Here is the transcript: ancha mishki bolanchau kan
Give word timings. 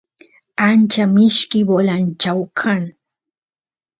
ancha 0.67 1.03
mishki 1.13 1.59
bolanchau 1.67 2.41
kan 2.59 2.83